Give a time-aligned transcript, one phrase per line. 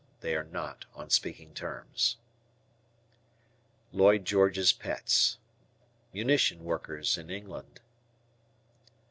[0.21, 2.17] They are not on speaking terms.
[3.91, 5.37] "Lloyd George's Pets."
[6.11, 7.81] Munition workers in England.